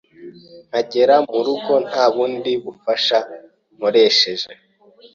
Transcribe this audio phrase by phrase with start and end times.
[0.67, 3.17] nkagera mu rugo nta bundi bufasha
[3.75, 4.49] nkoresheje